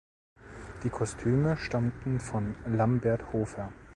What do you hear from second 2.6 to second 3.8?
Lambert Hofer.